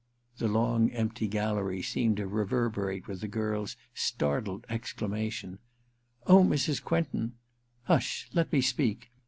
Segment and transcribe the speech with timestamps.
[0.39, 5.59] The long empty gallery seemed to reverberate with the girl's startled exclamation
[6.05, 6.83] —* Oh, Mrs.
[6.83, 7.33] Quentin
[7.69, 9.11] '* Hush; let me speak.